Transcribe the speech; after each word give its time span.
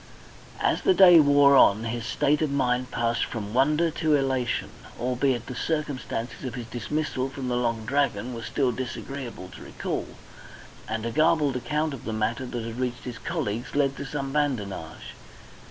As 0.59 0.81
the 0.81 0.95
day 0.95 1.19
wore 1.19 1.55
on 1.55 1.83
his 1.83 2.07
state 2.07 2.41
of 2.41 2.49
mind 2.49 2.89
passed 2.89 3.23
from 3.23 3.53
wonder 3.53 3.91
to 3.91 4.15
elation, 4.15 4.71
albeit 4.99 5.45
the 5.45 5.53
circumstances 5.53 6.43
of 6.43 6.55
his 6.55 6.65
dismissal 6.65 7.29
from 7.29 7.49
the 7.49 7.55
Long 7.55 7.85
Dragon 7.85 8.33
were 8.33 8.41
still 8.41 8.71
disagreeable 8.71 9.49
to 9.49 9.61
recall, 9.61 10.07
and 10.87 11.05
a 11.05 11.11
garbled 11.11 11.55
account 11.55 11.93
of 11.93 12.05
the 12.05 12.13
matter 12.13 12.47
that 12.47 12.63
had 12.63 12.79
reached 12.79 13.03
his 13.03 13.19
colleagues 13.19 13.75
led 13.75 13.95
to 13.97 14.03
some 14.05 14.33
badinage. 14.33 15.13